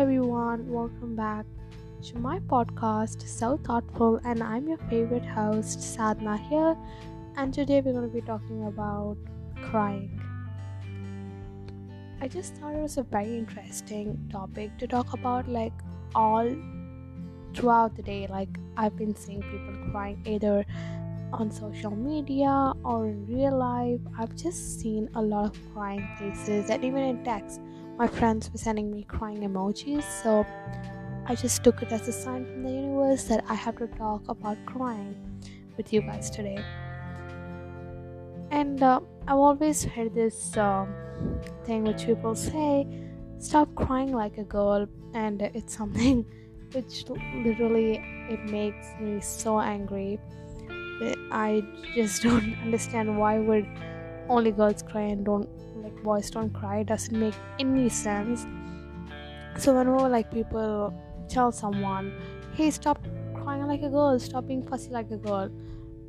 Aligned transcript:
everyone, 0.00 0.66
welcome 0.72 1.14
back 1.14 1.44
to 2.02 2.18
my 2.18 2.38
podcast, 2.38 3.20
So 3.28 3.58
Thoughtful, 3.58 4.18
and 4.24 4.42
I'm 4.42 4.66
your 4.66 4.78
favorite 4.88 5.26
host, 5.26 5.80
Sadhna 5.80 6.40
here. 6.48 6.74
And 7.36 7.52
today 7.52 7.82
we're 7.82 7.92
going 7.92 8.08
to 8.08 8.14
be 8.14 8.22
talking 8.22 8.64
about 8.66 9.18
crying. 9.62 10.18
I 12.18 12.28
just 12.28 12.54
thought 12.54 12.74
it 12.74 12.80
was 12.80 12.96
a 12.96 13.02
very 13.02 13.36
interesting 13.36 14.26
topic 14.32 14.78
to 14.78 14.86
talk 14.86 15.12
about, 15.12 15.46
like 15.46 15.74
all 16.14 16.50
throughout 17.54 17.94
the 17.94 18.02
day. 18.02 18.26
Like, 18.26 18.58
I've 18.78 18.96
been 18.96 19.14
seeing 19.14 19.42
people 19.42 19.90
crying 19.90 20.22
either 20.24 20.64
on 21.34 21.50
social 21.50 21.90
media 21.90 22.72
or 22.86 23.08
in 23.08 23.26
real 23.26 23.58
life. 23.58 24.00
I've 24.18 24.34
just 24.34 24.80
seen 24.80 25.10
a 25.14 25.20
lot 25.20 25.44
of 25.44 25.72
crying 25.74 26.08
faces, 26.18 26.70
and 26.70 26.82
even 26.86 27.02
in 27.02 27.22
text 27.22 27.60
my 28.00 28.06
friends 28.06 28.50
were 28.50 28.56
sending 28.56 28.90
me 28.90 29.04
crying 29.04 29.42
emojis, 29.42 30.04
so 30.22 30.46
I 31.26 31.34
just 31.34 31.62
took 31.62 31.82
it 31.82 31.92
as 31.92 32.08
a 32.08 32.12
sign 32.12 32.46
from 32.46 32.62
the 32.62 32.70
universe 32.70 33.24
that 33.24 33.44
I 33.46 33.52
have 33.52 33.76
to 33.76 33.88
talk 33.88 34.22
about 34.26 34.56
crying 34.64 35.14
with 35.76 35.92
you 35.92 36.00
guys 36.00 36.30
today. 36.30 36.64
And 38.50 38.82
uh, 38.82 39.00
I've 39.28 39.36
always 39.36 39.84
heard 39.84 40.14
this 40.14 40.56
uh, 40.56 40.86
thing 41.66 41.84
which 41.84 42.06
people 42.06 42.34
say 42.34 42.88
stop 43.36 43.74
crying 43.74 44.14
like 44.14 44.38
a 44.38 44.44
girl, 44.44 44.86
and 45.12 45.42
it's 45.42 45.76
something 45.80 46.24
which 46.72 47.04
literally 47.44 48.00
it 48.30 48.42
makes 48.46 48.86
me 48.98 49.20
so 49.20 49.60
angry. 49.60 50.18
I 51.30 51.62
just 51.94 52.22
don't 52.28 52.56
understand 52.62 53.18
why 53.18 53.38
would 53.40 53.66
only 54.30 54.52
girls 54.52 54.82
cry 54.82 55.02
and 55.02 55.22
don't 55.22 55.50
boys 56.02 56.30
don't 56.30 56.52
cry 56.52 56.82
doesn't 56.82 57.18
make 57.18 57.34
any 57.58 57.88
sense. 57.88 58.46
So 59.58 59.74
whenever 59.74 60.08
like 60.08 60.30
people 60.32 60.94
tell 61.30 61.52
someone 61.52 62.12
hey 62.54 62.70
stop 62.70 62.98
crying 63.34 63.66
like 63.66 63.82
a 63.82 63.88
girl 63.88 64.18
stop 64.18 64.46
being 64.46 64.66
fussy 64.66 64.90
like 64.90 65.10
a 65.12 65.16
girl 65.16 65.48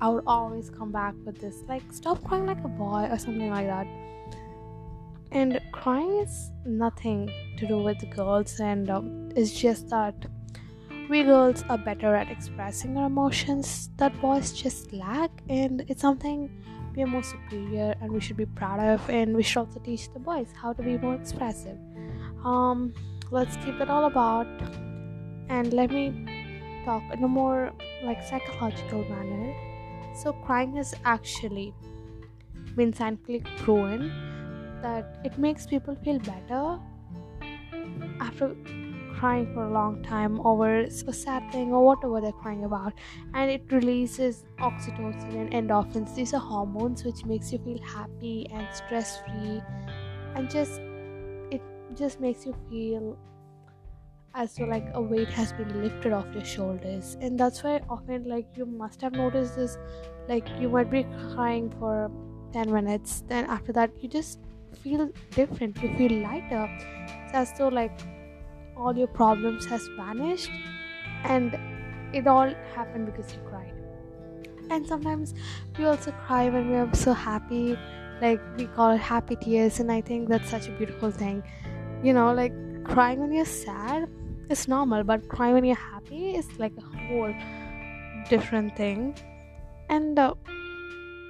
i 0.00 0.08
would 0.08 0.24
always 0.26 0.70
come 0.70 0.90
back 0.90 1.14
with 1.26 1.38
this 1.38 1.62
like 1.68 1.82
stop 1.92 2.22
crying 2.24 2.46
like 2.46 2.62
a 2.64 2.68
boy 2.68 3.06
or 3.10 3.18
something 3.18 3.50
like 3.50 3.66
that. 3.66 3.86
And 5.32 5.60
crying 5.70 6.10
is 6.18 6.50
nothing 6.64 7.30
to 7.58 7.66
do 7.68 7.78
with 7.78 7.98
girls 8.10 8.58
and 8.58 8.90
um, 8.90 9.28
it's 9.36 9.52
just 9.52 9.88
that 9.90 10.26
we 11.08 11.22
girls 11.22 11.62
are 11.68 11.78
better 11.78 12.16
at 12.16 12.30
expressing 12.32 12.96
our 12.96 13.06
emotions 13.06 13.90
that 13.98 14.18
boys 14.20 14.52
just 14.52 14.92
lack 14.92 15.30
and 15.48 15.84
it's 15.86 16.00
something 16.00 16.50
are 16.98 17.06
more 17.06 17.22
superior 17.22 17.94
and 18.00 18.12
we 18.12 18.20
should 18.20 18.36
be 18.36 18.46
proud 18.46 18.80
of 18.80 19.08
and 19.08 19.34
we 19.34 19.42
should 19.42 19.60
also 19.60 19.80
teach 19.80 20.12
the 20.12 20.18
boys 20.18 20.48
how 20.60 20.72
to 20.72 20.82
be 20.82 20.98
more 20.98 21.14
expressive. 21.14 21.78
Um 22.44 22.92
let's 23.30 23.56
keep 23.64 23.80
it 23.80 23.88
all 23.88 24.06
about 24.06 24.46
and 25.48 25.72
let 25.72 25.90
me 25.90 26.04
talk 26.84 27.02
in 27.12 27.22
a 27.24 27.28
more 27.28 27.72
like 28.02 28.22
psychological 28.22 29.04
manner. 29.04 29.54
So 30.14 30.32
crying 30.32 30.76
has 30.76 30.94
actually 31.04 31.74
been 32.76 32.92
scientifically 32.92 33.42
proven 33.58 34.10
that 34.82 35.20
it 35.24 35.38
makes 35.38 35.66
people 35.66 35.94
feel 36.04 36.18
better 36.18 36.78
after 38.20 38.54
crying 39.20 39.52
for 39.52 39.64
a 39.64 39.70
long 39.70 40.02
time 40.02 40.40
over 40.46 40.80
a 40.80 41.12
sad 41.12 41.52
thing 41.52 41.72
or 41.74 41.84
whatever 41.84 42.20
they're 42.22 42.40
crying 42.42 42.64
about. 42.64 42.94
And 43.34 43.50
it 43.50 43.70
releases 43.70 44.44
oxytocin 44.58 45.34
and 45.40 45.50
endorphins. 45.52 46.14
These 46.14 46.32
are 46.32 46.40
hormones 46.40 47.04
which 47.04 47.26
makes 47.26 47.52
you 47.52 47.58
feel 47.58 47.82
happy 47.82 48.48
and 48.50 48.66
stress 48.74 49.20
free 49.20 49.60
and 50.34 50.50
just 50.50 50.80
it 51.50 51.60
just 51.94 52.20
makes 52.20 52.46
you 52.46 52.54
feel 52.70 53.18
as 54.34 54.54
though 54.54 54.64
like 54.64 54.86
a 54.94 55.02
weight 55.02 55.28
has 55.28 55.52
been 55.52 55.82
lifted 55.82 56.12
off 56.12 56.26
your 56.32 56.44
shoulders. 56.44 57.18
And 57.20 57.38
that's 57.38 57.62
why 57.62 57.80
often 57.90 58.24
like 58.26 58.46
you 58.56 58.64
must 58.64 59.02
have 59.02 59.12
noticed 59.12 59.56
this 59.56 59.76
like 60.28 60.48
you 60.58 60.70
might 60.70 60.90
be 60.90 61.04
crying 61.34 61.68
for 61.78 62.10
10 62.54 62.72
minutes. 62.72 63.22
Then 63.28 63.44
after 63.46 63.72
that 63.72 63.90
you 64.02 64.08
just 64.08 64.38
feel 64.82 65.10
different. 65.32 65.82
You 65.82 65.94
feel 65.98 66.22
lighter. 66.22 66.64
It's 67.26 67.34
as 67.34 67.52
though 67.58 67.68
like 67.68 68.00
all 68.80 68.96
your 68.96 69.08
problems 69.08 69.66
has 69.66 69.86
vanished 69.96 70.50
and 71.24 71.58
it 72.12 72.26
all 72.26 72.52
happened 72.74 73.06
because 73.06 73.32
you 73.32 73.40
cried. 73.48 73.74
And 74.70 74.86
sometimes 74.86 75.34
we 75.78 75.84
also 75.84 76.12
cry 76.26 76.48
when 76.48 76.70
we 76.70 76.76
are 76.76 76.94
so 76.94 77.12
happy 77.12 77.78
like 78.20 78.40
we 78.56 78.66
call 78.66 78.90
it 78.90 79.00
happy 79.00 79.34
tears 79.36 79.80
and 79.80 79.90
i 79.90 80.00
think 80.02 80.28
that's 80.28 80.50
such 80.50 80.68
a 80.68 80.72
beautiful 80.72 81.10
thing. 81.10 81.42
You 82.02 82.12
know 82.12 82.32
like 82.32 82.52
crying 82.84 83.20
when 83.20 83.32
you're 83.32 83.44
sad 83.44 84.08
is 84.48 84.66
normal 84.68 85.04
but 85.04 85.28
crying 85.28 85.54
when 85.54 85.64
you're 85.64 85.84
happy 85.92 86.36
is 86.36 86.46
like 86.58 86.72
a 86.78 86.96
whole 87.08 87.34
different 88.28 88.76
thing. 88.76 89.14
And 89.88 90.18
uh, 90.18 90.34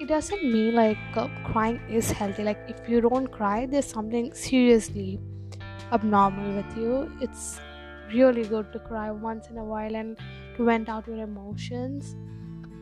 it 0.00 0.08
doesn't 0.08 0.42
mean 0.44 0.74
like 0.74 0.98
uh, 1.14 1.28
crying 1.44 1.80
is 1.88 2.10
healthy. 2.10 2.42
Like 2.42 2.58
if 2.68 2.88
you 2.88 3.00
don't 3.00 3.28
cry 3.28 3.66
there's 3.66 3.86
something 3.86 4.32
seriously 4.34 5.20
abnormal 5.92 6.56
with 6.56 6.76
you. 6.76 7.10
It's 7.20 7.60
really 8.12 8.44
good 8.44 8.72
to 8.72 8.78
cry 8.78 9.10
once 9.10 9.48
in 9.48 9.58
a 9.58 9.64
while 9.64 9.94
and 9.94 10.18
to 10.56 10.64
vent 10.64 10.88
out 10.88 11.06
your 11.06 11.18
emotions. 11.18 12.16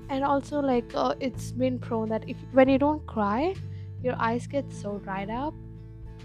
And 0.09 0.25
also 0.25 0.61
like 0.61 0.93
uh, 0.95 1.15
it's 1.21 1.51
been 1.51 1.79
proven 1.79 2.09
that 2.11 2.29
if 2.29 2.37
when 2.53 2.69
you 2.69 2.79
don't 2.79 3.05
cry 3.07 3.55
your 4.03 4.15
eyes 4.21 4.47
get 4.47 4.71
so 4.73 4.99
dried 4.99 5.31
up 5.31 5.53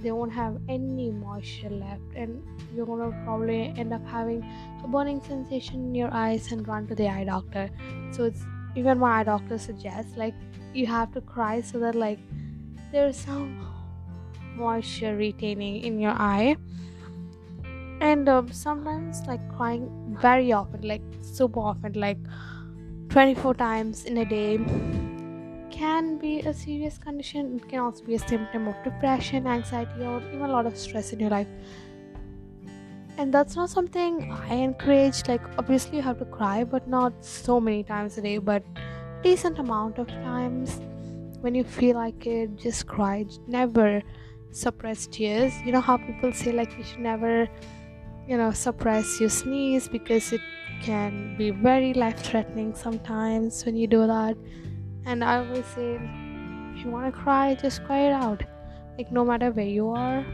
they 0.02 0.12
won't 0.12 0.34
have 0.34 0.58
any 0.68 1.12
moisture 1.12 1.70
left. 1.70 2.02
And 2.16 2.44
you're 2.74 2.86
gonna 2.86 3.12
probably 3.24 3.74
end 3.78 3.94
up 3.94 4.06
having 4.08 4.44
a 4.84 4.88
burning 4.88 5.22
sensation 5.22 5.86
in 5.86 5.96
your 5.96 6.14
eyes 6.14 6.52
and 6.52 6.68
run 6.68 6.88
to 6.88 6.96
the 6.96 7.08
eye 7.08 7.24
doctor. 7.24 7.70
So 8.12 8.26
it's 8.26 8.44
even 8.76 9.00
my 9.00 9.20
eye 9.20 9.24
doctor 9.24 9.58
suggests 9.58 10.18
like 10.18 10.34
you 10.74 10.88
have 10.88 11.12
to 11.14 11.22
cry 11.22 11.62
so 11.62 11.80
that 11.80 11.96
like 11.96 12.20
there's 12.92 13.18
some 13.18 13.68
moisture 14.56 15.16
retaining 15.16 15.84
in 15.84 16.00
your 16.00 16.12
eye. 16.12 16.56
And 18.00 18.28
um, 18.28 18.52
sometimes 18.52 19.22
like 19.28 19.42
crying 19.56 19.90
very 20.20 20.52
often 20.52 20.82
like 20.82 21.02
super 21.22 21.60
often 21.60 21.94
like 21.94 22.18
24 23.10 23.54
times 23.56 24.06
in 24.06 24.18
a 24.18 24.26
day 24.26 24.58
can 25.70 26.18
be 26.18 26.40
a 26.42 26.54
serious 26.54 26.98
condition. 26.98 27.58
It 27.58 27.70
can 27.70 27.80
also 27.80 28.04
be 28.04 28.16
a 28.16 28.20
symptom 28.20 28.68
of 28.68 28.76
depression 28.84 29.48
anxiety 29.48 30.04
or 30.04 30.22
even 30.30 30.42
a 30.42 30.48
lot 30.48 30.66
of 30.66 30.78
stress 30.78 31.14
in 31.14 31.20
your 31.20 31.30
life. 31.30 31.48
And 33.18 33.32
that's 33.32 33.56
not 33.56 33.70
something 33.70 34.32
i 34.50 34.56
encourage 34.56 35.28
like 35.28 35.42
obviously 35.60 35.98
you 35.98 36.02
have 36.02 36.18
to 36.18 36.26
cry 36.26 36.64
but 36.64 36.88
not 36.88 37.14
so 37.24 37.60
many 37.60 37.84
times 37.84 38.18
a 38.18 38.22
day 38.22 38.38
but 38.40 38.64
decent 39.22 39.60
amount 39.60 40.00
of 40.00 40.08
times 40.08 40.80
when 41.42 41.56
you 41.56 41.64
feel 41.64 41.96
like 41.96 42.26
it 42.26 42.56
just 42.56 42.88
cry. 42.88 43.26
Never 43.48 44.02
suppress 44.52 45.08
tears. 45.08 45.54
You 45.66 45.72
know 45.72 45.82
how 45.82 45.98
people 45.98 46.32
say 46.32 46.52
like 46.52 46.78
you 46.78 46.84
should 46.84 47.00
never 47.00 47.48
you 48.28 48.38
know 48.38 48.52
suppress 48.52 49.20
your 49.20 49.30
sneeze 49.30 49.88
because 49.88 50.32
it 50.32 50.42
can 50.82 51.36
be 51.38 51.52
very 51.52 51.94
life 51.94 52.20
threatening 52.20 52.74
sometimes 52.76 53.66
when 53.66 53.76
you 53.76 53.88
do 53.88 54.06
that. 54.08 54.36
And 55.06 55.24
i 55.24 55.38
always 55.38 55.66
say 55.66 55.96
if 55.96 56.86
you 56.86 56.92
want 56.92 57.14
to 57.14 57.20
cry 57.20 57.56
just 57.56 57.84
cry 57.86 58.02
it 58.08 58.14
out. 58.14 58.44
Like 58.98 59.12
no 59.12 59.26
matter 59.26 59.52
where 59.52 59.66
you 59.66 59.90
are 59.90 60.26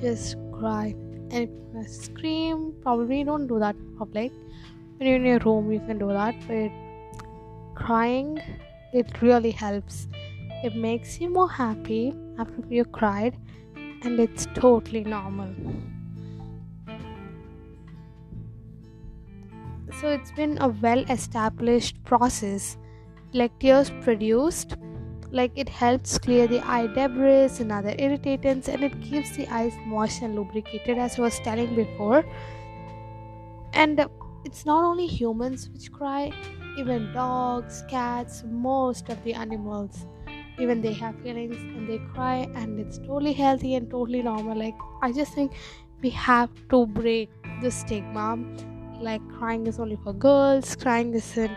just 0.00 0.36
cry. 0.52 0.94
And 1.30 1.44
if 1.44 1.50
you 1.50 1.70
want 1.72 1.86
to 1.86 1.92
scream 1.92 2.74
probably 2.82 3.22
don't 3.24 3.46
do 3.46 3.58
that 3.58 3.76
in 3.76 3.96
public. 3.98 4.32
When 4.96 5.08
you're 5.08 5.16
in 5.16 5.24
your 5.24 5.38
room 5.40 5.70
you 5.70 5.80
can 5.80 5.98
do 5.98 6.08
that 6.08 6.34
but 6.48 6.70
crying 7.74 8.40
it 8.92 9.20
really 9.20 9.50
helps. 9.50 10.08
It 10.62 10.74
makes 10.74 11.20
you 11.20 11.28
more 11.28 11.50
happy 11.50 12.14
after 12.38 12.62
you 12.68 12.84
cried 12.84 13.36
and 14.02 14.20
it's 14.20 14.46
totally 14.54 15.04
normal. 15.04 15.54
So 20.00 20.08
it's 20.08 20.32
been 20.32 20.58
a 20.60 20.68
well 20.68 21.04
established 21.08 22.02
process. 22.04 22.76
Like 23.32 23.58
tears 23.58 23.90
produced 24.02 24.76
like 25.30 25.50
it 25.56 25.68
helps 25.68 26.16
clear 26.16 26.46
the 26.46 26.60
eye 26.60 26.86
debris 26.86 27.50
and 27.58 27.72
other 27.72 27.94
irritants 27.98 28.68
and 28.68 28.84
it 28.84 28.92
keeps 29.02 29.36
the 29.36 29.48
eyes 29.52 29.74
moist 29.84 30.22
and 30.22 30.36
lubricated 30.36 30.96
as 30.96 31.18
i 31.18 31.22
was 31.22 31.38
telling 31.40 31.74
before. 31.74 32.24
And 33.72 34.06
it's 34.44 34.64
not 34.64 34.84
only 34.84 35.06
humans 35.06 35.68
which 35.70 35.90
cry 35.90 36.32
even 36.78 37.12
dogs 37.12 37.82
cats 37.88 38.44
most 38.46 39.08
of 39.08 39.22
the 39.24 39.34
animals 39.34 40.06
even 40.58 40.80
they 40.80 40.92
have 40.92 41.14
feelings 41.22 41.56
and 41.56 41.88
they 41.88 41.98
cry 42.12 42.48
and 42.54 42.78
it's 42.78 42.98
totally 42.98 43.32
healthy 43.32 43.74
and 43.74 43.90
totally 43.90 44.22
normal. 44.22 44.56
Like 44.56 44.74
i 45.02 45.12
just 45.12 45.34
think 45.34 45.52
we 46.02 46.10
have 46.10 46.50
to 46.70 46.86
break 46.86 47.30
the 47.62 47.70
stigma. 47.70 48.38
Like 49.00 49.22
crying 49.38 49.66
is 49.66 49.78
only 49.78 49.96
for 50.04 50.12
girls. 50.12 50.76
Crying 50.76 51.14
isn't 51.14 51.56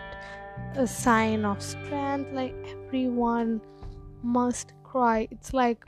a 0.76 0.86
sign 0.86 1.44
of 1.44 1.62
strength. 1.62 2.32
Like 2.32 2.54
everyone 2.86 3.60
must 4.22 4.72
cry. 4.82 5.28
It's 5.30 5.52
like 5.52 5.84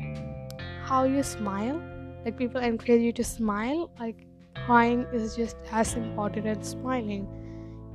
how 0.85 1.05
you 1.05 1.23
smile. 1.23 1.83
Like 2.25 2.37
people 2.37 2.61
encourage 2.61 3.03
you 3.03 3.13
to 3.15 3.25
smile. 3.25 3.91
Like 3.99 4.27
crying 4.67 5.07
is 5.13 5.37
just 5.37 5.57
as 5.73 5.95
important 5.95 6.47
as 6.47 6.69
smiling. 6.69 7.27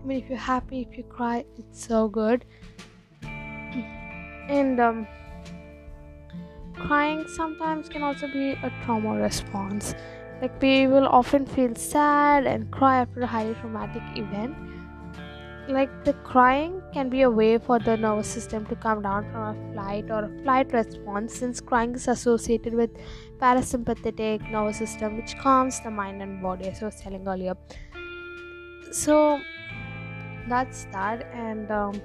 I 0.01 0.07
mean, 0.07 0.23
if 0.23 0.29
you're 0.29 0.37
happy, 0.37 0.87
if 0.89 0.97
you 0.97 1.03
cry, 1.03 1.45
it's 1.57 1.85
so 1.85 2.07
good. 2.07 2.45
And 4.49 4.79
um, 4.79 5.07
crying 6.75 7.27
sometimes 7.27 7.89
can 7.89 8.03
also 8.03 8.27
be 8.27 8.51
a 8.51 8.71
trauma 8.83 9.15
response. 9.15 9.95
Like, 10.41 10.61
we 10.61 10.87
will 10.87 11.07
often 11.07 11.45
feel 11.45 11.75
sad 11.75 12.45
and 12.45 12.69
cry 12.71 12.97
after 12.97 13.21
a 13.21 13.27
highly 13.27 13.55
traumatic 13.55 14.03
event 14.15 14.55
like 15.67 15.89
the 16.05 16.13
crying 16.13 16.81
can 16.93 17.09
be 17.09 17.23
a 17.23 17.29
way 17.29 17.57
for 17.57 17.79
the 17.79 17.97
nervous 17.97 18.27
system 18.27 18.65
to 18.67 18.75
come 18.75 19.01
down 19.01 19.23
from 19.31 19.41
a 19.41 19.73
flight 19.73 20.05
or 20.11 20.25
a 20.25 20.43
flight 20.43 20.71
response 20.71 21.33
since 21.33 21.59
crying 21.59 21.95
is 21.95 22.07
associated 22.07 22.73
with 22.73 22.91
parasympathetic 23.39 24.49
nervous 24.51 24.77
system 24.77 25.17
which 25.17 25.35
calms 25.39 25.79
the 25.81 25.89
mind 25.89 26.21
and 26.21 26.41
body 26.41 26.65
as 26.65 26.83
i 26.83 26.85
was 26.85 26.95
telling 27.01 27.27
earlier 27.27 27.55
so 28.91 29.39
that's 30.47 30.85
that 30.91 31.25
and 31.33 31.71
um, 31.71 31.99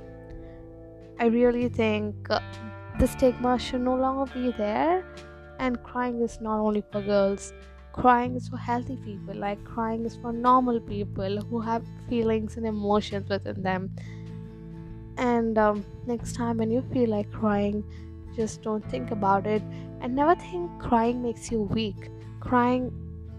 i 1.21 1.27
really 1.27 1.69
think 1.69 2.31
uh, 2.31 2.41
the 3.01 3.07
stigma 3.07 3.59
should 3.59 3.81
no 3.81 3.95
longer 3.95 4.31
be 4.35 4.53
there. 4.53 5.05
And 5.59 5.83
crying 5.83 6.21
is 6.21 6.39
not 6.41 6.59
only 6.61 6.83
for 6.93 7.01
girls. 7.01 7.55
Crying 7.93 8.37
is 8.37 8.49
for 8.49 8.59
healthy 8.59 8.97
people. 8.97 9.35
Like 9.35 9.63
crying 9.65 10.05
is 10.05 10.17
for 10.17 10.33
normal 10.33 10.81
people 10.81 11.41
who 11.41 11.61
have 11.61 11.83
feelings 12.11 12.59
and 12.59 12.67
emotions 12.67 13.31
within 13.31 13.63
them. 13.63 13.91
And 15.17 15.57
um, 15.57 15.85
next 16.07 16.35
time 16.35 16.59
when 16.59 16.71
you 16.71 16.83
feel 16.93 17.09
like 17.09 17.31
crying 17.33 17.85
just 18.37 18.63
don't 18.63 18.85
think 18.91 19.11
about 19.11 19.47
it. 19.47 19.63
And 20.03 20.15
never 20.15 20.35
think 20.35 20.71
crying 20.79 21.23
makes 21.23 21.51
you 21.51 21.63
weak. 21.63 22.11
Crying 22.41 22.93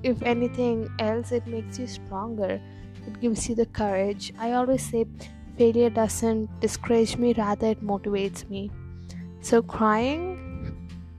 if 0.04 0.24
anything 0.24 0.90
else 0.98 1.32
it 1.32 1.46
makes 1.46 1.78
you 1.78 1.86
stronger. 1.86 2.60
It 3.08 3.22
gives 3.22 3.48
you 3.48 3.54
the 3.54 3.68
courage. 3.68 4.34
I 4.40 4.54
always 4.54 4.84
say 4.84 5.06
failure 5.58 5.90
doesn't 5.90 6.50
discourage 6.60 7.18
me 7.18 7.34
rather 7.34 7.68
it 7.68 7.84
motivates 7.84 8.50
me 8.50 8.70
so 9.42 9.62
crying 9.62 10.38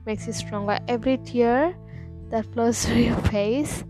makes 0.05 0.27
you 0.27 0.33
stronger 0.33 0.79
every 0.87 1.17
tear 1.17 1.75
that 2.29 2.45
flows 2.53 2.85
through 2.85 3.03
your 3.03 3.21
face 3.23 3.83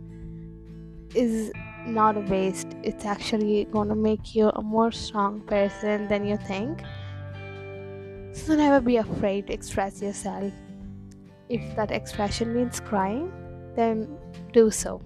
is 1.15 1.51
not 1.85 2.17
a 2.17 2.21
waste. 2.21 2.67
It's 2.83 3.05
actually 3.05 3.65
gonna 3.65 3.95
make 3.95 4.35
you 4.35 4.49
a 4.49 4.61
more 4.61 4.91
strong 4.91 5.41
person 5.41 6.07
than 6.07 6.25
you 6.25 6.37
think. 6.37 6.81
So 8.33 8.55
never 8.55 8.81
be 8.81 8.97
afraid 8.97 9.47
to 9.47 9.53
express 9.53 10.01
yourself. 10.01 10.51
If 11.49 11.75
that 11.75 11.91
expression 11.91 12.55
means 12.55 12.79
crying, 12.79 13.31
then 13.75 14.07
do 14.53 14.71
so. 14.71 15.01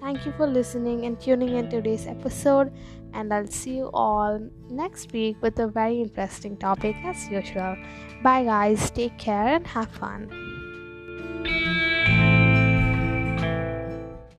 Thank 0.00 0.24
you 0.24 0.32
for 0.32 0.46
listening 0.46 1.06
and 1.06 1.20
tuning 1.20 1.56
in 1.56 1.68
today's 1.68 2.06
episode, 2.06 2.72
and 3.12 3.34
I'll 3.34 3.48
see 3.48 3.76
you 3.76 3.90
all 3.92 4.40
next 4.70 5.12
week 5.12 5.36
with 5.42 5.58
a 5.58 5.66
very 5.66 6.00
interesting 6.00 6.56
topic 6.56 6.96
as 7.04 7.28
usual. 7.28 7.76
Bye, 8.22 8.44
guys. 8.44 8.90
Take 8.90 9.18
care 9.18 9.48
and 9.48 9.66
have 9.66 9.90
fun. 9.90 10.47